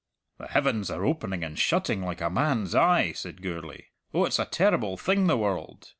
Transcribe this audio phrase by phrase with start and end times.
[0.39, 3.89] "The heavens are opening and shutting like a man's eye," said Gourlay.
[4.15, 5.89] "Oh, it's a terrible thing the world!"